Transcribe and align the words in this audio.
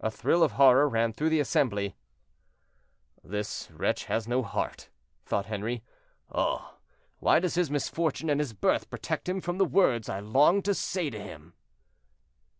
A 0.00 0.10
thrill 0.10 0.42
of 0.42 0.50
horror 0.58 0.88
ran 0.88 1.12
through 1.12 1.28
the 1.28 1.38
assembly. 1.38 1.94
"This 3.22 3.70
wretch 3.70 4.06
has 4.06 4.26
no 4.26 4.42
heart," 4.42 4.90
thought 5.24 5.46
Henri. 5.46 5.84
"Oh! 6.28 6.76
why 7.20 7.38
does 7.38 7.54
his 7.54 7.70
misfortune 7.70 8.28
and 8.28 8.40
his 8.40 8.52
birth 8.52 8.90
protect 8.90 9.28
him 9.28 9.40
from 9.40 9.58
the 9.58 9.64
words 9.64 10.08
I 10.08 10.18
long 10.18 10.60
to 10.62 10.74
say 10.74 11.08
to 11.08 11.20
him?" 11.20 11.54